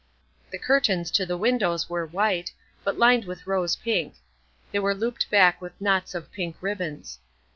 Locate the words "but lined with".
2.83-3.45